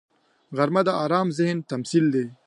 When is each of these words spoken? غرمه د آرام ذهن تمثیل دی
غرمه 0.57 0.81
د 0.87 0.89
آرام 1.05 1.27
ذهن 1.39 1.57
تمثیل 1.71 2.05
دی 2.15 2.25